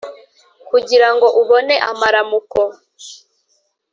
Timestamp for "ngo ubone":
1.13-1.75